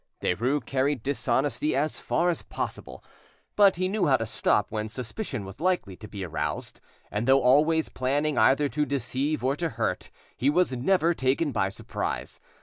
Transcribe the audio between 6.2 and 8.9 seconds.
aroused, and though always planning either to